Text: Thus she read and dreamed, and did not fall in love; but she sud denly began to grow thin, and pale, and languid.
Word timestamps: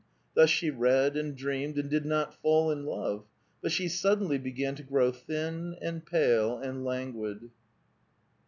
Thus 0.33 0.49
she 0.49 0.71
read 0.71 1.15
and 1.15 1.35
dreamed, 1.37 1.77
and 1.77 1.87
did 1.87 2.07
not 2.07 2.33
fall 2.33 2.71
in 2.71 2.87
love; 2.87 3.23
but 3.61 3.71
she 3.71 3.87
sud 3.87 4.19
denly 4.19 4.41
began 4.41 4.73
to 4.77 4.81
grow 4.83 5.11
thin, 5.11 5.75
and 5.79 6.03
pale, 6.03 6.57
and 6.57 6.83
languid. 6.83 7.51